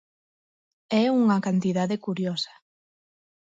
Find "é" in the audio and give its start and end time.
1.03-1.05